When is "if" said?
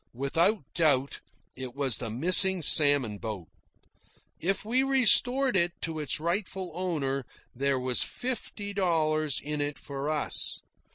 4.39-4.65